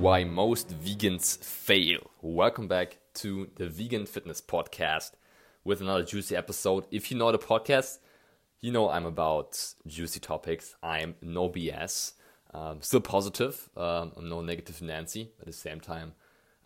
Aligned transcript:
why 0.00 0.24
most 0.24 0.68
vegans 0.78 1.42
fail. 1.42 2.10
Welcome 2.20 2.68
back 2.68 2.98
to 3.14 3.48
the 3.56 3.66
Vegan 3.66 4.04
Fitness 4.04 4.42
Podcast 4.42 5.12
with 5.64 5.80
another 5.80 6.02
juicy 6.02 6.36
episode. 6.36 6.84
If 6.90 7.10
you 7.10 7.16
know 7.16 7.32
the 7.32 7.38
podcast, 7.38 7.98
you 8.60 8.72
know 8.72 8.90
I'm 8.90 9.06
about 9.06 9.58
juicy 9.86 10.20
topics. 10.20 10.74
I'm 10.82 11.14
no 11.22 11.48
BS, 11.48 12.12
um, 12.52 12.82
still 12.82 13.00
positive. 13.00 13.70
Um, 13.74 14.12
I'm 14.18 14.28
no 14.28 14.42
negative 14.42 14.82
Nancy. 14.82 15.30
At 15.40 15.46
the 15.46 15.52
same 15.52 15.80
time, 15.80 16.12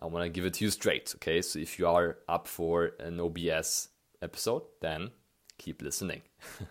I 0.01 0.07
want 0.07 0.25
to 0.25 0.29
give 0.29 0.45
it 0.45 0.55
to 0.55 0.65
you 0.65 0.71
straight. 0.71 1.13
Okay, 1.15 1.41
so 1.41 1.61
if 1.61 1.79
you 1.79 1.87
are 1.87 2.19
up 2.29 2.49
for 2.49 2.95
an 2.99 3.17
no 3.17 3.31
BS 3.31 3.89
episode, 4.21 4.63
then 4.81 5.11
keep 5.57 5.83
listening. 5.83 6.23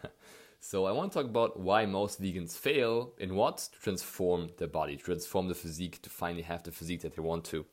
So 0.61 0.85
I 0.85 0.91
want 0.91 1.11
to 1.11 1.19
talk 1.19 1.29
about 1.29 1.59
why 1.59 1.85
most 1.85 2.21
vegans 2.21 2.57
fail 2.57 3.13
in 3.17 3.35
what 3.35 3.57
to 3.57 3.79
transform 3.79 4.49
their 4.57 4.67
body, 4.67 4.97
transform 4.97 5.47
the 5.47 5.55
physique 5.55 6.01
to 6.01 6.09
finally 6.09 6.41
have 6.43 6.63
the 6.63 6.71
physique 6.71 7.01
that 7.01 7.15
they 7.15 7.21
want 7.21 7.45
to. 7.45 7.65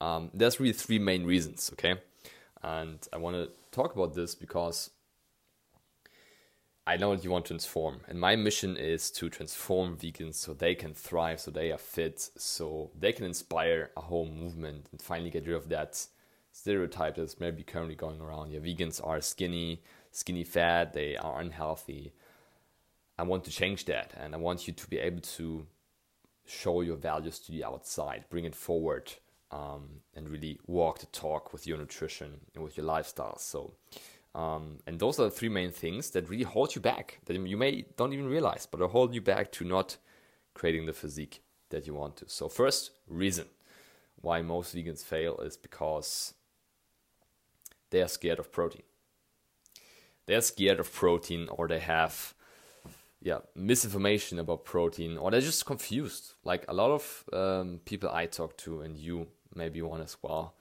Um, 0.00 0.30
there's 0.34 0.58
really 0.58 0.72
three 0.72 0.98
main 0.98 1.24
reasons, 1.24 1.70
okay? 1.74 2.00
And 2.62 2.98
I 3.12 3.18
want 3.18 3.36
to 3.36 3.50
talk 3.70 3.94
about 3.94 4.14
this 4.14 4.34
because 4.34 4.90
I 6.84 6.96
know 6.96 7.14
that 7.14 7.24
you 7.24 7.30
want 7.30 7.44
to 7.46 7.50
transform, 7.50 8.00
and 8.08 8.20
my 8.20 8.36
mission 8.36 8.76
is 8.76 9.10
to 9.12 9.28
transform 9.28 9.96
vegans 9.96 10.34
so 10.34 10.52
they 10.52 10.74
can 10.74 10.94
thrive, 10.94 11.40
so 11.40 11.50
they 11.50 11.72
are 11.72 11.78
fit, 11.78 12.30
so 12.36 12.90
they 12.98 13.12
can 13.12 13.24
inspire 13.24 13.90
a 13.96 14.00
whole 14.00 14.26
movement 14.26 14.86
and 14.90 15.00
finally 15.00 15.30
get 15.30 15.46
rid 15.46 15.56
of 15.56 15.68
that 15.68 16.06
stereotype 16.52 17.16
that's 17.16 17.40
maybe 17.40 17.62
currently 17.62 17.94
going 17.94 18.20
around. 18.20 18.50
Yeah, 18.50 18.60
vegans 18.60 19.00
are 19.04 19.20
skinny, 19.20 19.82
skinny 20.16 20.44
fat, 20.44 20.94
they 20.94 21.14
are 21.16 21.40
unhealthy. 21.40 22.12
I 23.18 23.22
want 23.24 23.44
to 23.44 23.50
change 23.50 23.84
that 23.84 24.14
and 24.18 24.34
I 24.34 24.38
want 24.38 24.66
you 24.66 24.72
to 24.72 24.88
be 24.88 24.98
able 24.98 25.20
to 25.20 25.66
show 26.46 26.80
your 26.80 26.96
values 26.96 27.38
to 27.40 27.52
the 27.52 27.64
outside, 27.64 28.24
bring 28.30 28.44
it 28.44 28.54
forward, 28.54 29.12
um, 29.50 30.00
and 30.14 30.28
really 30.28 30.58
walk 30.66 31.00
the 31.00 31.06
talk 31.06 31.52
with 31.52 31.66
your 31.66 31.76
nutrition 31.76 32.40
and 32.54 32.64
with 32.64 32.76
your 32.76 32.86
lifestyle. 32.86 33.38
So, 33.38 33.74
um, 34.34 34.78
and 34.86 34.98
those 34.98 35.20
are 35.20 35.24
the 35.24 35.30
three 35.30 35.48
main 35.50 35.70
things 35.70 36.10
that 36.10 36.28
really 36.30 36.44
hold 36.44 36.74
you 36.74 36.80
back 36.80 37.20
that 37.26 37.34
you 37.34 37.56
may 37.56 37.84
don't 37.96 38.12
even 38.12 38.26
realize, 38.26 38.66
but 38.66 38.80
are 38.80 38.88
hold 38.88 39.14
you 39.14 39.20
back 39.20 39.52
to 39.52 39.64
not 39.64 39.98
creating 40.54 40.86
the 40.86 40.92
physique 40.92 41.42
that 41.70 41.86
you 41.86 41.94
want 41.94 42.16
to. 42.16 42.28
So, 42.28 42.48
first 42.48 42.92
reason 43.06 43.46
why 44.20 44.40
most 44.40 44.74
vegans 44.74 45.04
fail 45.04 45.38
is 45.38 45.56
because 45.56 46.34
they 47.90 48.00
are 48.00 48.08
scared 48.08 48.38
of 48.38 48.50
protein 48.50 48.82
they're 50.26 50.40
scared 50.40 50.80
of 50.80 50.92
protein 50.92 51.48
or 51.50 51.68
they 51.68 51.78
have 51.78 52.34
yeah 53.22 53.38
misinformation 53.54 54.38
about 54.38 54.64
protein 54.64 55.16
or 55.16 55.30
they're 55.30 55.40
just 55.40 55.64
confused. 55.66 56.34
Like 56.44 56.64
a 56.68 56.74
lot 56.74 56.90
of 56.90 57.24
um, 57.32 57.80
people 57.84 58.10
i 58.10 58.26
talk 58.26 58.56
to 58.58 58.82
and 58.82 58.96
you 58.96 59.26
maybe 59.54 59.80
one 59.80 60.02
as 60.02 60.16
well 60.22 60.54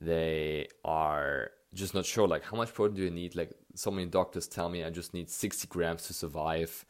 they 0.00 0.68
are 0.84 1.50
just 1.74 1.94
not 1.94 2.06
sure 2.06 2.26
like 2.26 2.44
how 2.44 2.56
much 2.56 2.72
protein 2.72 2.96
do 2.96 3.02
you 3.02 3.10
need? 3.10 3.34
Like 3.36 3.50
so 3.74 3.90
many 3.90 4.06
doctors 4.06 4.46
tell 4.46 4.68
me 4.68 4.84
i 4.84 4.90
just 4.90 5.12
need 5.14 5.28
60 5.28 5.68
grams 5.68 6.06
to 6.06 6.14
survive. 6.14 6.84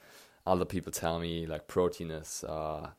Other 0.47 0.65
people 0.65 0.93
tell 0.93 1.19
me 1.19 1.47
like 1.47 1.67
protein 1.69 2.11
is 2.11 2.45
uh, 2.45 2.91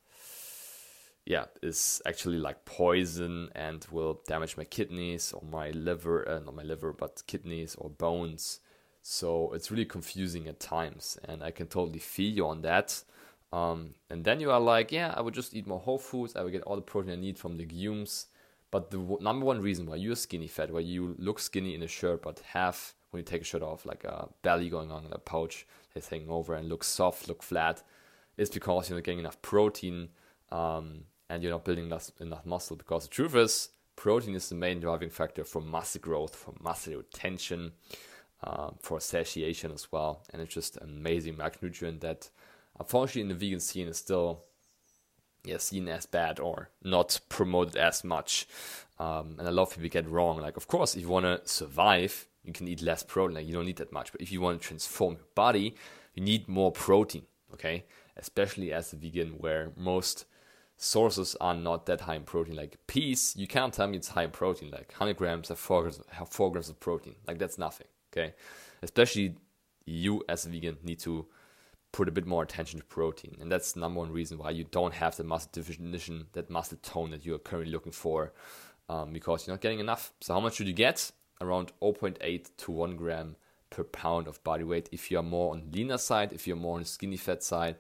yeah 1.26 1.46
is 1.62 2.02
actually 2.06 2.38
like 2.38 2.66
poison 2.66 3.50
and 3.56 3.86
will 3.92 4.22
damage 4.28 4.58
my 4.58 4.64
kidneys 4.66 5.32
or 5.32 5.44
my 5.50 5.70
liver 5.72 6.28
uh, 6.28 6.40
not 6.40 6.56
my 6.56 6.64
liver 6.64 6.92
but 6.92 7.24
kidneys 7.28 7.76
or 7.76 7.90
bones 7.90 8.60
so 9.12 9.52
it's 9.54 9.72
really 9.72 9.86
confusing 9.86 10.48
at 10.48 10.60
times, 10.60 11.18
and 11.28 11.44
I 11.44 11.50
can 11.50 11.66
totally 11.66 11.98
feel 11.98 12.32
you 12.32 12.46
on 12.46 12.62
that. 12.62 13.04
Um, 13.52 13.96
and 14.12 14.24
then 14.24 14.40
you 14.40 14.52
are 14.52 14.60
like, 14.60 14.92
yeah, 14.92 15.16
I 15.18 15.22
would 15.22 15.34
just 15.34 15.56
eat 15.56 15.66
more 15.66 15.80
whole 15.80 15.98
foods. 15.98 16.36
I 16.36 16.44
would 16.44 16.52
get 16.52 16.62
all 16.62 16.76
the 16.76 16.84
protein 16.84 17.14
I 17.14 17.16
need 17.16 17.40
from 17.40 17.58
legumes. 17.58 18.28
But 18.70 18.92
the 18.92 19.00
w- 19.00 19.18
number 19.20 19.48
one 19.48 19.64
reason 19.64 19.88
why 19.88 19.96
you're 19.96 20.16
skinny 20.16 20.46
fat, 20.46 20.72
why 20.72 20.82
you 20.82 21.16
look 21.18 21.40
skinny 21.40 21.74
in 21.74 21.82
a 21.82 21.88
shirt, 21.88 22.22
but 22.22 22.40
have 22.54 22.94
when 23.10 23.22
you 23.22 23.26
take 23.26 23.42
a 23.42 23.46
shirt 23.46 23.64
off, 23.64 23.84
like 23.84 24.04
a 24.04 24.30
belly 24.44 24.70
going 24.70 24.92
on 24.92 25.06
in 25.06 25.12
a 25.12 25.18
pouch 25.18 25.66
is 25.96 26.08
hanging 26.08 26.30
over 26.30 26.54
and 26.54 26.70
look 26.70 26.84
soft, 26.84 27.28
look 27.28 27.42
flat, 27.42 27.82
is 28.38 28.52
because 28.52 28.90
you're 28.90 29.00
not 29.00 29.06
getting 29.06 29.18
enough 29.18 29.42
protein 29.42 30.10
um, 30.52 31.06
and 31.32 31.42
you're 31.42 31.52
not 31.52 31.66
building 31.66 31.86
enough, 31.86 32.12
enough 32.20 32.46
muscle. 32.46 32.76
Because 32.76 33.06
the 33.06 33.10
truth 33.10 33.36
is, 33.36 33.70
protein 33.96 34.36
is 34.36 34.50
the 34.50 34.56
main 34.56 34.80
driving 34.80 35.10
factor 35.10 35.44
for 35.44 35.62
muscle 35.62 36.00
growth, 36.00 36.36
for 36.36 36.54
muscle 36.62 36.94
retention 36.94 37.72
um, 38.44 38.76
for 38.82 39.00
satiation 39.00 39.72
as 39.72 39.92
well. 39.92 40.24
And 40.32 40.42
it's 40.42 40.54
just 40.54 40.78
amazing 40.78 41.36
macronutrient 41.36 42.02
that 42.02 42.30
unfortunately 42.80 43.22
in 43.22 43.28
the 43.30 43.36
vegan 43.36 43.60
scene 43.60 43.88
is 43.88 43.98
still 43.98 44.44
yeah, 45.44 45.58
seen 45.58 45.88
as 45.88 46.06
bad 46.06 46.40
or 46.40 46.70
not 46.84 47.20
promoted 47.30 47.76
as 47.76 48.04
much. 48.04 48.48
Um, 48.98 49.36
and 49.40 49.48
a 49.48 49.52
lot 49.52 49.64
of 49.64 49.70
people 49.76 49.90
get 49.90 50.10
wrong. 50.10 50.40
Like, 50.40 50.58
of 50.58 50.68
course, 50.68 50.96
if 50.96 51.02
you 51.02 51.10
want 51.10 51.26
to 51.26 51.42
survive, 51.48 52.28
you 52.44 52.52
can 52.52 52.68
eat 52.68 52.82
less 52.82 53.04
protein. 53.04 53.36
Like, 53.36 53.48
you 53.48 53.54
don't 53.54 53.66
need 53.66 53.78
that 53.78 53.94
much. 53.94 54.12
But 54.12 54.22
if 54.22 54.32
you 54.32 54.42
want 54.42 54.62
to 54.62 54.68
transform 54.68 55.14
your 55.14 55.26
body, 55.36 55.76
you 56.14 56.24
need 56.24 56.48
more 56.48 56.72
protein. 56.72 57.24
Okay, 57.54 57.86
especially 58.16 58.72
as 58.72 58.94
a 58.94 58.96
vegan, 58.96 59.30
where 59.38 59.72
most 59.76 60.26
sources 60.78 61.36
are 61.42 61.56
not 61.56 61.86
that 61.88 62.02
high 62.02 62.16
in 62.16 62.24
protein. 62.24 62.56
Like 62.56 62.78
peas, 62.86 63.34
you 63.36 63.48
can't 63.48 63.74
tell 63.74 63.88
me 63.88 63.98
it's 63.98 64.10
high 64.10 64.24
in 64.24 64.32
protein. 64.32 64.70
Like 64.70 64.92
100 64.92 65.18
grams 65.18 65.50
have 65.50 65.58
four 65.58 65.82
grams, 65.82 66.00
have 66.12 66.30
four 66.30 66.52
grams 66.52 66.70
of 66.70 66.80
protein. 66.80 67.16
Like 67.28 67.40
that's 67.40 67.58
nothing. 67.58 67.88
Okay, 68.12 68.34
especially 68.82 69.36
you 69.86 70.24
as 70.30 70.46
a 70.46 70.50
vegan 70.50 70.78
need 70.84 71.00
to 71.00 71.26
put 71.92 72.08
a 72.08 72.12
bit 72.12 72.26
more 72.26 72.44
attention 72.44 72.80
to 72.80 72.86
protein, 72.86 73.38
and 73.42 73.52
that's 73.52 73.76
number 73.76 74.00
one 74.00 74.12
reason 74.12 74.38
why 74.38 74.52
you 74.52 74.64
don't 74.66 74.94
have 74.94 75.16
the 75.16 75.24
muscle 75.24 75.50
definition, 75.52 76.28
that 76.34 76.50
muscle 76.50 76.78
tone 76.82 77.12
that 77.12 77.26
you 77.26 77.34
are 77.36 77.40
currently 77.40 77.72
looking 77.72 77.92
for, 77.92 78.34
um, 78.90 79.12
because 79.12 79.46
you're 79.46 79.54
not 79.56 79.62
getting 79.62 79.80
enough. 79.80 80.14
So 80.22 80.34
how 80.34 80.40
much 80.40 80.56
should 80.56 80.68
you 80.68 80.74
get? 80.74 81.12
Around 81.42 81.72
0.8 81.82 82.50
to 82.58 82.72
1 82.72 82.96
gram 82.98 83.36
per 83.70 83.84
pound 83.84 84.28
of 84.28 84.44
body 84.44 84.64
weight. 84.64 84.90
If 84.92 85.10
you 85.10 85.20
are 85.20 85.24
more 85.24 85.52
on 85.52 85.72
leaner 85.72 85.98
side, 85.98 86.34
if 86.34 86.48
you're 86.48 86.58
more 86.58 86.78
on 86.78 86.86
skinny 86.86 87.18
fat 87.18 87.44
side, 87.44 87.78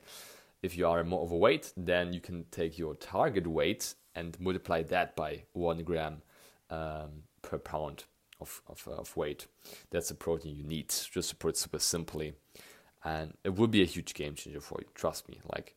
if 0.61 0.77
you 0.77 0.87
are 0.87 1.03
more 1.03 1.21
overweight, 1.21 1.73
then 1.75 2.13
you 2.13 2.19
can 2.19 2.45
take 2.51 2.77
your 2.77 2.95
target 2.95 3.47
weight 3.47 3.95
and 4.15 4.39
multiply 4.39 4.83
that 4.83 5.15
by 5.15 5.43
one 5.53 5.83
gram 5.83 6.21
um, 6.69 7.23
per 7.41 7.57
pound 7.57 8.05
of, 8.39 8.61
of, 8.67 8.87
uh, 8.87 8.95
of 8.95 9.15
weight. 9.15 9.47
That's 9.91 10.09
the 10.09 10.15
protein 10.15 10.55
you 10.55 10.63
need, 10.63 10.89
just 10.89 11.29
to 11.29 11.35
put 11.35 11.49
it 11.49 11.57
super 11.57 11.79
simply. 11.79 12.33
And 13.03 13.33
it 13.43 13.55
will 13.55 13.67
be 13.67 13.81
a 13.81 13.85
huge 13.85 14.13
game 14.13 14.35
changer 14.35 14.59
for 14.59 14.79
you, 14.81 14.87
trust 14.93 15.29
me. 15.29 15.39
Like, 15.51 15.75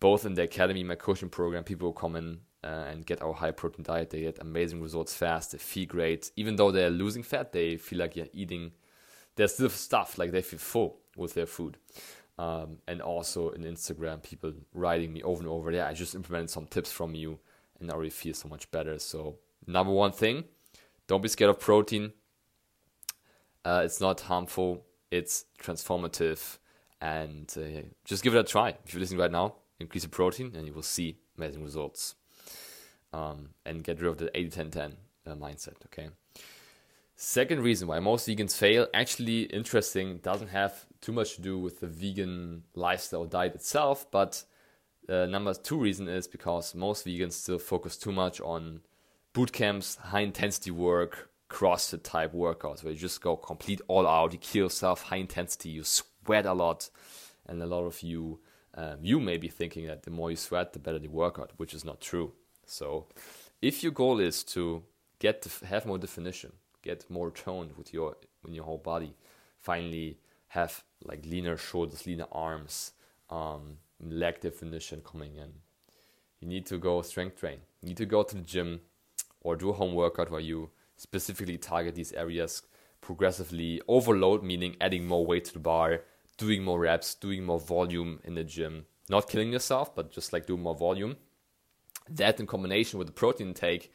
both 0.00 0.26
in 0.26 0.34
the 0.34 0.42
academy, 0.42 0.84
my 0.84 0.94
coaching 0.94 1.28
program, 1.28 1.64
people 1.64 1.92
come 1.92 2.16
in 2.16 2.40
uh, 2.64 2.84
and 2.90 3.06
get 3.06 3.22
our 3.22 3.32
high 3.32 3.52
protein 3.52 3.84
diet. 3.84 4.10
They 4.10 4.22
get 4.22 4.38
amazing 4.40 4.82
results 4.82 5.14
fast. 5.14 5.52
They 5.52 5.58
feel 5.58 5.86
great. 5.86 6.30
Even 6.36 6.56
though 6.56 6.70
they're 6.70 6.90
losing 6.90 7.22
fat, 7.22 7.52
they 7.52 7.76
feel 7.76 8.00
like 8.00 8.16
you're 8.16 8.26
eating, 8.32 8.72
there's 9.36 9.54
still 9.54 9.70
stuff, 9.70 10.18
like 10.18 10.32
they 10.32 10.42
feel 10.42 10.58
full 10.58 10.98
with 11.16 11.34
their 11.34 11.46
food. 11.46 11.78
Um, 12.38 12.78
and 12.86 13.00
also 13.00 13.50
in 13.50 13.62
Instagram, 13.62 14.22
people 14.22 14.52
writing 14.74 15.12
me 15.12 15.22
over 15.22 15.40
and 15.40 15.48
over, 15.48 15.70
yeah, 15.70 15.86
I 15.86 15.94
just 15.94 16.14
implemented 16.14 16.50
some 16.50 16.66
tips 16.66 16.92
from 16.92 17.14
you 17.14 17.38
and 17.80 17.90
already 17.90 18.10
feel 18.10 18.34
so 18.34 18.48
much 18.48 18.70
better. 18.70 18.98
So, 18.98 19.36
number 19.66 19.92
one 19.92 20.12
thing, 20.12 20.44
don't 21.06 21.22
be 21.22 21.28
scared 21.28 21.50
of 21.50 21.60
protein. 21.60 22.12
Uh, 23.64 23.82
it's 23.84 24.00
not 24.00 24.20
harmful. 24.20 24.84
It's 25.10 25.44
transformative, 25.60 26.58
and 27.00 27.52
uh, 27.56 27.82
just 28.04 28.22
give 28.22 28.34
it 28.34 28.38
a 28.38 28.44
try. 28.44 28.76
If 28.84 28.92
you're 28.92 29.00
listening 29.00 29.20
right 29.20 29.30
now, 29.30 29.54
increase 29.78 30.02
the 30.02 30.08
protein, 30.08 30.52
and 30.56 30.66
you 30.66 30.72
will 30.72 30.82
see 30.82 31.18
amazing 31.36 31.62
results. 31.62 32.14
Um, 33.12 33.50
and 33.64 33.82
get 33.82 34.00
rid 34.00 34.08
of 34.08 34.18
the 34.18 34.26
80-10-10 34.26 34.92
uh, 35.26 35.34
mindset. 35.36 35.76
Okay. 35.86 36.10
Second 37.14 37.62
reason 37.62 37.88
why 37.88 37.98
most 37.98 38.28
vegans 38.28 38.54
fail, 38.54 38.88
actually 38.92 39.44
interesting, 39.44 40.18
doesn't 40.18 40.48
have 40.48 40.84
too 41.00 41.12
much 41.12 41.36
to 41.36 41.40
do 41.40 41.58
with 41.58 41.80
the 41.80 41.86
vegan 41.86 42.64
lifestyle 42.74 43.24
diet 43.24 43.54
itself, 43.54 44.06
but 44.10 44.44
uh, 45.08 45.24
number 45.24 45.54
two 45.54 45.78
reason 45.78 46.08
is 46.08 46.26
because 46.28 46.74
most 46.74 47.06
vegans 47.06 47.32
still 47.32 47.58
focus 47.58 47.96
too 47.96 48.12
much 48.12 48.38
on 48.42 48.80
boot 49.36 49.52
camps, 49.52 49.96
high 49.96 50.20
intensity 50.20 50.70
work, 50.70 51.28
CrossFit 51.50 52.02
type 52.02 52.32
workouts 52.32 52.82
where 52.82 52.94
you 52.94 52.98
just 52.98 53.20
go 53.20 53.36
complete 53.36 53.82
all 53.86 54.06
out, 54.06 54.32
you 54.32 54.38
kill 54.38 54.64
yourself, 54.64 55.02
high 55.02 55.16
intensity, 55.18 55.68
you 55.68 55.84
sweat 55.84 56.46
a 56.46 56.54
lot, 56.54 56.88
and 57.44 57.62
a 57.62 57.66
lot 57.66 57.84
of 57.84 58.02
you, 58.02 58.40
um, 58.72 58.96
you 59.02 59.20
may 59.20 59.36
be 59.36 59.48
thinking 59.48 59.86
that 59.88 60.04
the 60.04 60.10
more 60.10 60.30
you 60.30 60.38
sweat, 60.38 60.72
the 60.72 60.78
better 60.78 60.98
the 60.98 61.08
workout, 61.08 61.50
which 61.58 61.74
is 61.74 61.84
not 61.84 62.00
true. 62.00 62.32
So 62.64 63.08
if 63.60 63.82
your 63.82 63.92
goal 63.92 64.20
is 64.20 64.42
to 64.54 64.82
get 65.18 65.42
to 65.42 65.66
have 65.66 65.84
more 65.84 65.98
definition, 65.98 66.52
get 66.80 67.04
more 67.10 67.30
toned 67.30 67.76
with 67.76 67.92
your 67.92 68.16
in 68.48 68.54
your 68.54 68.64
whole 68.64 68.78
body, 68.78 69.16
finally 69.58 70.16
have 70.48 70.82
like 71.04 71.26
leaner 71.26 71.58
shoulders, 71.58 72.06
leaner 72.06 72.28
arms, 72.32 72.92
um, 73.28 73.76
leg 74.00 74.40
definition 74.40 75.02
coming 75.04 75.36
in. 75.36 75.52
You 76.40 76.48
need 76.48 76.64
to 76.66 76.78
go 76.78 77.02
strength 77.02 77.38
train. 77.38 77.58
You 77.82 77.88
need 77.88 77.98
to 77.98 78.06
go 78.06 78.22
to 78.22 78.34
the 78.34 78.40
gym 78.40 78.80
or 79.46 79.54
do 79.54 79.70
a 79.70 79.72
home 79.72 79.94
workout 79.94 80.28
where 80.28 80.40
you 80.40 80.70
specifically 80.96 81.56
target 81.56 81.94
these 81.94 82.12
areas 82.12 82.62
progressively. 83.00 83.80
Overload 83.86 84.42
meaning 84.42 84.74
adding 84.80 85.06
more 85.06 85.24
weight 85.24 85.44
to 85.44 85.52
the 85.52 85.60
bar, 85.60 86.02
doing 86.36 86.64
more 86.64 86.80
reps, 86.80 87.14
doing 87.14 87.44
more 87.44 87.60
volume 87.60 88.18
in 88.24 88.34
the 88.34 88.42
gym. 88.42 88.86
Not 89.08 89.28
killing 89.28 89.52
yourself, 89.52 89.94
but 89.94 90.10
just 90.10 90.32
like 90.32 90.46
doing 90.46 90.62
more 90.62 90.74
volume. 90.74 91.14
That 92.10 92.40
in 92.40 92.46
combination 92.46 92.98
with 92.98 93.06
the 93.06 93.12
protein 93.12 93.48
intake 93.48 93.92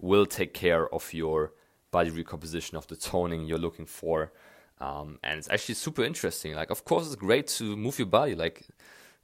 will 0.00 0.24
take 0.24 0.54
care 0.54 0.92
of 0.94 1.12
your 1.12 1.52
body 1.90 2.10
recomposition 2.10 2.78
of 2.78 2.86
the 2.86 2.96
toning 2.96 3.44
you're 3.44 3.58
looking 3.58 3.86
for. 3.86 4.32
Um, 4.80 5.18
and 5.22 5.38
it's 5.38 5.50
actually 5.50 5.74
super 5.74 6.02
interesting. 6.02 6.54
Like, 6.54 6.70
of 6.70 6.86
course, 6.86 7.06
it's 7.06 7.16
great 7.16 7.46
to 7.58 7.76
move 7.76 7.98
your 7.98 8.06
body. 8.06 8.34
Like, 8.34 8.66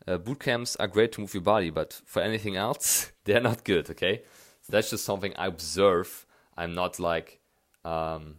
uh, 0.06 0.18
boot 0.18 0.40
camps 0.40 0.76
are 0.76 0.88
great 0.88 1.12
to 1.12 1.22
move 1.22 1.32
your 1.32 1.42
body, 1.42 1.70
but 1.70 2.02
for 2.04 2.20
anything 2.20 2.56
else, 2.56 3.12
they're 3.24 3.40
not 3.40 3.64
good. 3.64 3.88
Okay, 3.88 4.22
so 4.64 4.72
that's 4.72 4.90
just 4.90 5.04
something 5.04 5.34
I 5.36 5.46
observe. 5.46 6.26
I'm 6.56 6.74
not 6.74 6.98
like 6.98 7.40
um, 7.84 8.36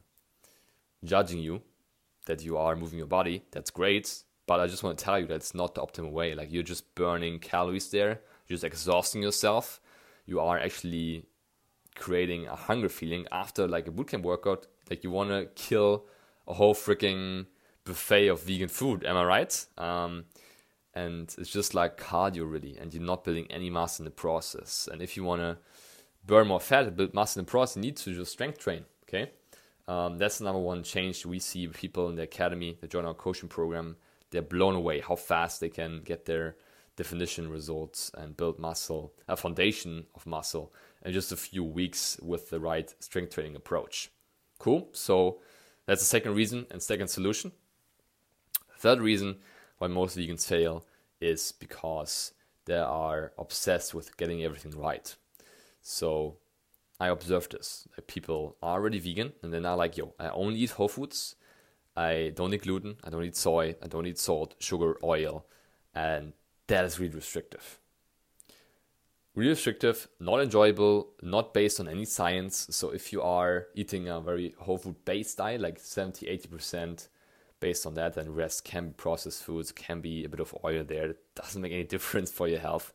judging 1.04 1.40
you 1.40 1.62
that 2.26 2.44
you 2.44 2.58
are 2.58 2.76
moving 2.76 2.98
your 2.98 3.08
body. 3.08 3.44
That's 3.52 3.70
great, 3.70 4.24
but 4.48 4.60
I 4.60 4.66
just 4.66 4.82
want 4.84 4.98
to 4.98 5.06
tell 5.06 5.20
you 5.20 5.28
that's 5.28 5.54
not 5.54 5.76
the 5.76 5.82
optimal 5.82 6.12
way. 6.12 6.34
Like, 6.34 6.52
you're 6.52 6.64
just 6.64 6.96
burning 6.96 7.38
calories 7.38 7.92
there. 7.92 8.22
You're 8.48 8.56
just 8.56 8.64
exhausting 8.64 9.22
yourself. 9.22 9.80
You 10.26 10.40
are 10.40 10.58
actually 10.58 11.28
creating 11.96 12.48
a 12.48 12.56
hunger 12.56 12.90
feeling 12.90 13.28
after 13.32 13.68
like 13.68 13.88
a 13.88 13.92
bootcamp 13.92 14.24
workout. 14.24 14.66
Like 14.90 15.04
you 15.04 15.12
want 15.12 15.30
to 15.30 15.46
kill 15.56 16.06
a 16.48 16.54
whole 16.54 16.74
freaking 16.74 17.46
buffet 17.86 18.28
of 18.30 18.42
vegan 18.42 18.68
food. 18.68 19.06
Am 19.06 19.16
I 19.16 19.24
right? 19.24 19.66
Um, 19.78 20.26
and 20.96 21.34
it's 21.38 21.52
just 21.52 21.76
like 21.76 21.98
cardio 21.98 22.52
really, 22.52 22.78
and 22.78 22.94
you're 22.94 23.04
not 23.04 23.24
building 23.24 23.48
any 23.52 23.70
mass 23.70 24.00
in 24.00 24.06
the 24.06 24.12
process. 24.12 24.90
And 24.92 25.02
if 25.02 25.16
you 25.16 25.24
want 25.24 25.42
to 25.42 25.58
burn 26.26 26.48
more 26.48 26.60
fat, 26.60 26.96
build 26.96 27.14
muscle 27.14 27.42
the 27.42 27.50
process, 27.50 27.78
you 27.78 27.82
need 27.84 27.98
to 27.98 28.14
just 28.14 28.32
strength 28.32 28.60
train. 28.60 28.86
Okay, 29.08 29.32
um, 29.88 30.18
that's 30.18 30.40
the 30.40 30.46
number 30.46 30.60
one 30.60 30.84
change 30.84 31.26
we 31.26 31.40
see 31.40 31.68
people 31.68 32.10
in 32.10 32.16
the 32.16 32.24
academy 32.24 32.78
that 32.82 32.90
join 32.90 33.06
our 33.06 33.14
coaching 33.14 33.50
program. 33.50 33.98
They're 34.32 34.42
blown 34.42 34.76
away 34.76 35.00
how 35.00 35.16
fast 35.16 35.60
they 35.60 35.70
can 35.70 36.02
get 36.04 36.26
their 36.26 36.56
definition 36.96 37.50
results 37.50 38.12
and 38.18 38.36
build 38.38 38.58
muscle, 38.58 39.14
a 39.28 39.38
foundation 39.38 40.06
of 40.16 40.26
muscle 40.26 40.74
in 41.04 41.14
just 41.14 41.32
a 41.32 41.38
few 41.38 41.64
weeks 41.64 42.18
with 42.22 42.50
the 42.50 42.60
right 42.60 42.94
strength 43.00 43.34
training 43.34 43.56
approach. 43.56 44.12
Cool. 44.58 44.90
So 44.94 45.40
that's 45.86 46.02
the 46.02 46.06
second 46.06 46.36
reason 46.36 46.66
and 46.72 46.82
second 46.82 47.10
solution. 47.10 47.52
Third 48.78 49.00
reason 49.00 49.38
why 49.78 49.88
most 49.88 50.18
vegans 50.18 50.48
fail 50.48 50.86
is 51.22 51.52
because 51.52 52.34
they 52.66 52.78
are 52.78 53.34
obsessed 53.38 53.94
with 53.94 54.18
getting 54.18 54.44
everything 54.44 54.72
right. 54.78 55.16
So 55.88 56.38
I 57.00 57.10
observed 57.10 57.52
this. 57.52 57.88
People 58.08 58.58
are 58.64 58.74
already 58.74 58.98
vegan 58.98 59.34
and 59.44 59.54
they're 59.54 59.62
not 59.62 59.78
like, 59.78 59.98
yo, 59.98 60.16
I 60.20 60.30
only 60.30 60.60
eat 60.60 60.72
whole 60.72 60.88
foods. 60.88 61.36
I 61.96 62.34
don't 62.36 62.52
eat 62.56 62.64
gluten. 62.64 62.96
I 63.04 63.12
don't 63.12 63.24
eat 63.24 63.36
soy. 63.36 63.76
I 63.84 63.88
don't 63.88 64.08
eat 64.08 64.18
salt, 64.18 64.56
sugar, 64.58 64.98
oil. 65.04 65.46
And 65.94 66.34
that 66.66 66.86
is 66.86 67.00
really 67.00 67.14
restrictive. 67.14 67.78
Really 69.36 69.52
restrictive, 69.52 70.08
not 70.20 70.42
enjoyable, 70.42 71.12
not 71.22 71.54
based 71.54 71.80
on 71.80 71.88
any 71.88 72.06
science. 72.06 72.66
So 72.72 72.90
if 72.90 73.14
you 73.14 73.22
are 73.22 73.68
eating 73.76 74.10
a 74.10 74.20
very 74.20 74.56
whole 74.58 74.80
food 74.80 75.06
based 75.06 75.38
diet, 75.38 75.62
like 75.62 75.78
70, 75.78 76.26
80% 76.26 77.10
based 77.60 77.86
on 77.86 77.94
that, 77.94 78.16
then 78.16 78.34
rest 78.34 78.64
can 78.64 78.88
be 78.88 78.94
processed 78.94 79.44
foods, 79.44 79.72
can 79.72 80.02
be 80.02 80.26
a 80.26 80.30
bit 80.30 80.40
of 80.40 80.56
oil 80.64 80.84
there. 80.84 81.12
It 81.12 81.36
doesn't 81.36 81.62
make 81.62 81.74
any 81.74 81.84
difference 81.96 82.32
for 82.32 82.48
your 82.48 82.60
health, 82.60 82.92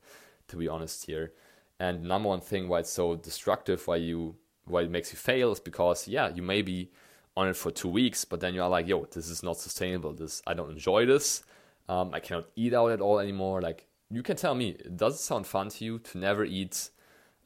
to 0.49 0.57
be 0.57 0.67
honest 0.67 1.07
here. 1.07 1.33
And 1.81 2.05
number 2.05 2.29
one 2.29 2.43
thing 2.43 2.69
why 2.69 2.81
it's 2.81 2.93
so 2.93 3.17
destructive, 3.17 3.87
why 3.87 3.97
you 3.97 4.37
why 4.67 4.82
it 4.82 4.91
makes 4.91 5.12
you 5.12 5.17
fail 5.17 5.50
is 5.50 5.59
because 5.59 6.06
yeah, 6.06 6.29
you 6.29 6.43
may 6.43 6.61
be 6.61 6.91
on 7.37 7.49
it 7.49 7.56
for 7.56 7.71
two 7.71 7.88
weeks, 7.88 8.25
but 8.27 8.38
then 8.41 8.55
you 8.55 8.62
are 8.62 8.69
like, 8.69 8.87
yo, 8.87 9.06
this 9.06 9.29
is 9.29 9.43
not 9.43 9.56
sustainable. 9.56 10.12
This 10.12 10.43
I 10.47 10.53
don't 10.53 10.71
enjoy 10.71 11.06
this. 11.06 11.43
Um, 11.88 12.11
I 12.12 12.21
cannot 12.21 12.44
eat 12.55 12.75
out 12.75 12.91
at 12.93 13.00
all 13.00 13.19
anymore. 13.19 13.62
Like 13.62 13.87
you 14.11 14.23
can 14.23 14.37
tell 14.37 14.55
me, 14.55 14.77
does 14.94 15.15
it 15.15 15.23
sound 15.23 15.47
fun 15.47 15.71
to 15.71 15.85
you 15.85 15.99
to 16.00 16.19
never 16.19 16.44
eat? 16.44 16.91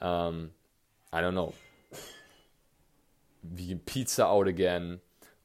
Um, 0.03 0.51
I 1.13 1.21
don't 1.21 1.37
know, 1.37 1.55
vegan 3.45 3.79
pizza 3.87 4.27
out 4.27 4.49
again, 4.49 4.99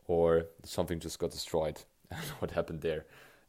or 0.07 0.47
something 0.63 0.99
just 0.99 1.19
got 1.19 1.29
destroyed. 1.29 1.83
I 2.11 2.15
don't 2.15 2.27
know 2.27 2.35
what 2.39 2.51
happened 2.51 2.81
there. 2.81 3.05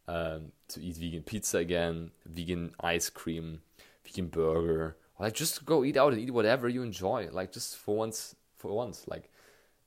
Um, 0.06 0.52
to 0.68 0.82
eat 0.82 0.96
vegan 0.96 1.22
pizza 1.22 1.58
again, 1.58 2.10
vegan 2.26 2.74
ice 2.78 3.08
cream, 3.08 3.62
vegan 4.04 4.26
burger, 4.26 4.96
like 5.20 5.34
just 5.34 5.64
go 5.64 5.84
eat 5.84 5.96
out 5.96 6.12
and 6.12 6.22
eat 6.22 6.30
whatever 6.30 6.68
you 6.68 6.82
enjoy. 6.82 7.28
Like 7.30 7.52
just 7.52 7.76
for 7.76 7.96
once, 7.96 8.34
for 8.56 8.72
once, 8.72 9.06
like. 9.06 9.30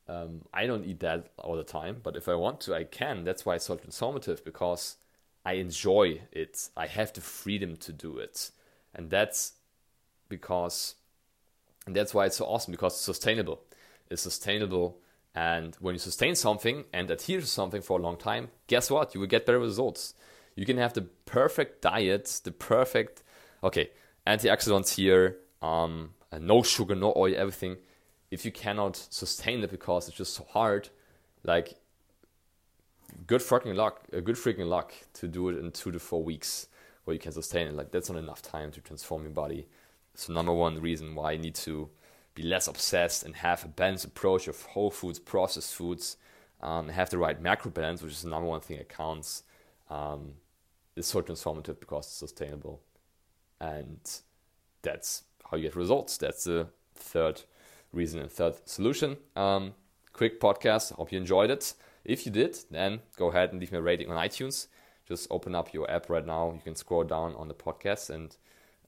Um, 0.06 0.42
I 0.54 0.68
don't 0.68 0.84
eat 0.84 1.00
that 1.00 1.30
all 1.38 1.56
the 1.56 1.64
time, 1.64 2.02
but 2.04 2.18
if 2.18 2.28
I 2.28 2.36
want 2.36 2.60
to, 2.62 2.76
I 2.76 2.84
can. 2.84 3.24
That's 3.24 3.46
why 3.46 3.56
it's 3.56 3.64
so 3.64 3.78
transformative 3.78 4.44
because 4.44 4.98
I 5.46 5.54
enjoy 5.54 6.22
it. 6.32 6.70
I 6.76 6.88
have 6.88 7.14
the 7.14 7.22
freedom 7.22 7.76
to 7.78 7.94
do 7.94 8.18
it. 8.18 8.52
And 8.94 9.10
that's 9.10 9.54
because 10.30 10.96
and 11.86 11.96
that's 11.96 12.14
why 12.14 12.26
it's 12.26 12.38
so 12.38 12.46
awesome 12.46 12.72
because 12.72 12.94
it's 12.94 13.02
sustainable. 13.02 13.62
It's 14.10 14.22
sustainable 14.22 15.00
and 15.36 15.76
when 15.80 15.96
you 15.96 16.00
sustain 16.00 16.36
something 16.36 16.86
and 16.94 17.10
adhere 17.10 17.42
to 17.42 17.48
something 17.48 17.82
for 17.82 18.00
a 18.00 18.02
long 18.02 18.18
time, 18.18 18.50
guess 18.68 18.90
what? 18.90 19.14
You 19.14 19.20
will 19.20 19.28
get 19.28 19.46
better 19.46 19.60
results. 19.60 20.14
You 20.56 20.66
can 20.66 20.78
have 20.78 20.94
the 20.94 21.02
perfect 21.02 21.82
diet, 21.82 22.42
the 22.44 22.52
perfect 22.52 23.24
okay, 23.64 23.90
antioxidants 24.26 24.96
here, 24.96 25.38
um, 25.62 26.12
no 26.40 26.64
sugar, 26.64 26.96
no 26.96 27.14
oil, 27.16 27.34
everything. 27.36 27.78
If 28.32 28.46
you 28.46 28.52
cannot 28.52 28.96
sustain 28.96 29.64
it 29.64 29.70
because 29.70 30.08
it's 30.08 30.18
just 30.18 30.34
so 30.34 30.46
hard, 30.50 30.90
like 31.44 31.76
good 33.28 33.42
fucking 33.42 33.76
luck, 33.76 34.04
a 34.12 34.22
good 34.22 34.36
freaking 34.36 34.68
luck 34.68 34.94
to 35.14 35.28
do 35.28 35.50
it 35.50 35.58
in 35.58 35.72
two 35.72 35.92
to 35.92 36.00
four 36.00 36.24
weeks 36.24 36.68
where 37.04 37.14
you 37.14 37.20
can 37.20 37.32
sustain 37.32 37.68
it. 37.68 37.76
Like 37.76 37.92
that's 37.92 38.10
not 38.10 38.18
enough 38.18 38.42
time 38.42 38.72
to 38.72 38.82
transform 38.82 39.24
your 39.24 39.32
body. 39.32 39.68
So 40.16 40.34
number 40.34 40.54
one 40.54 40.80
reason 40.82 41.16
why 41.16 41.34
you 41.34 41.40
need 41.40 41.56
to 41.56 41.90
be 42.36 42.44
less 42.44 42.68
obsessed 42.68 43.24
and 43.24 43.36
have 43.36 43.64
a 43.64 43.68
balanced 43.68 44.06
approach 44.06 44.48
of 44.48 44.62
whole 44.62 44.90
foods, 44.90 45.20
processed 45.20 45.76
foods, 45.76 46.18
um, 46.62 46.90
have 46.90 47.10
the 47.10 47.18
right 47.18 47.40
macro 47.40 47.70
balance, 47.72 48.02
which 48.02 48.14
is 48.14 48.22
the 48.24 48.30
number 48.30 48.48
one 48.48 48.62
thing 48.62 48.78
that 48.78 48.90
counts, 48.90 49.44
um, 49.90 50.34
is 50.96 51.06
so 51.06 51.22
transformative 51.22 51.80
because 51.80 52.06
it's 52.06 52.16
sustainable. 52.16 52.82
And 53.64 54.00
that's 54.82 55.24
how 55.50 55.58
you 55.58 55.64
get 55.64 55.76
results. 55.76 56.18
That's 56.18 56.44
the 56.44 56.68
third 56.96 57.42
reason 57.94 58.20
and 58.20 58.30
third 58.30 58.56
solution. 58.66 59.18
Um, 59.36 59.74
quick 60.12 60.42
podcast. 60.42 60.94
Hope 60.94 61.12
you 61.12 61.18
enjoyed 61.18 61.50
it. 61.50 61.74
If 62.04 62.26
you 62.26 62.32
did, 62.32 62.58
then 62.70 63.00
go 63.18 63.30
ahead 63.30 63.52
and 63.52 63.60
leave 63.60 63.72
me 63.72 63.78
a 63.78 63.82
rating 63.82 64.12
on 64.12 64.18
iTunes. 64.18 64.68
Just 65.08 65.28
open 65.32 65.56
up 65.56 65.74
your 65.74 65.90
app 65.90 66.10
right 66.10 66.26
now. 66.26 66.52
You 66.54 66.62
can 66.62 66.76
scroll 66.76 67.04
down 67.06 67.36
on 67.36 67.48
the 67.48 67.54
podcast 67.54 68.10
and 68.10 68.36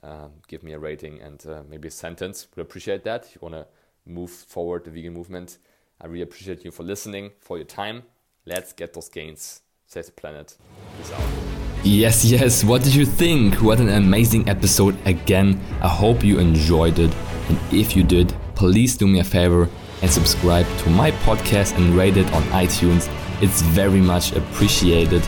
um, 0.03 0.31
give 0.47 0.63
me 0.63 0.73
a 0.73 0.79
rating 0.79 1.21
and 1.21 1.45
uh, 1.47 1.63
maybe 1.69 1.87
a 1.87 1.91
sentence. 1.91 2.47
Would 2.55 2.61
appreciate 2.61 3.03
that. 3.05 3.25
If 3.25 3.35
you 3.35 3.39
want 3.41 3.55
to 3.55 3.67
move 4.05 4.31
forward 4.31 4.83
the 4.83 4.91
vegan 4.91 5.13
movement, 5.13 5.57
I 6.01 6.07
really 6.07 6.23
appreciate 6.23 6.65
you 6.65 6.71
for 6.71 6.83
listening, 6.83 7.31
for 7.39 7.57
your 7.57 7.65
time. 7.65 8.03
Let's 8.45 8.73
get 8.73 8.93
those 8.93 9.09
gains. 9.09 9.61
Save 9.87 10.07
the 10.07 10.11
planet. 10.11 10.57
Peace 10.97 11.11
out. 11.11 11.54
Yes, 11.85 12.25
yes. 12.25 12.63
What 12.63 12.81
did 12.81 12.95
you 12.95 13.05
think? 13.05 13.61
What 13.61 13.79
an 13.79 13.89
amazing 13.89 14.49
episode 14.49 14.97
again. 15.05 15.61
I 15.83 15.87
hope 15.87 16.23
you 16.23 16.39
enjoyed 16.39 16.97
it. 16.97 17.13
And 17.47 17.59
if 17.71 17.95
you 17.95 18.03
did, 18.03 18.33
please 18.55 18.97
do 18.97 19.05
me 19.05 19.19
a 19.19 19.23
favor 19.23 19.69
and 20.01 20.09
subscribe 20.09 20.65
to 20.79 20.89
my 20.89 21.11
podcast 21.11 21.77
and 21.77 21.95
rate 21.95 22.17
it 22.17 22.25
on 22.33 22.41
iTunes. 22.45 23.07
It's 23.39 23.61
very 23.61 24.01
much 24.01 24.31
appreciated. 24.31 25.21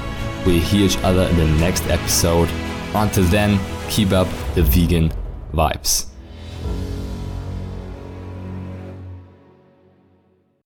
We'll 0.48 0.60
hear 0.60 0.88
each 0.88 0.98
other 1.04 1.26
in 1.30 1.38
the 1.38 1.46
next 1.60 1.86
episode. 1.90 2.50
Until 2.96 3.26
then, 3.26 3.60
keep 3.88 4.12
up 4.12 4.28
the 4.56 4.64
vegan 4.64 5.12
vibes. 5.54 6.07